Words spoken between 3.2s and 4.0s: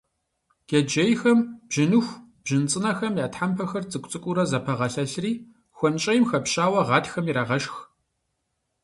я тхьэмпэр